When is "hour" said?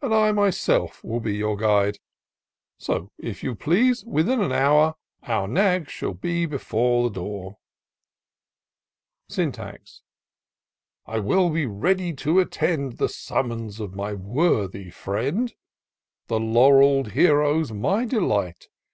4.50-4.94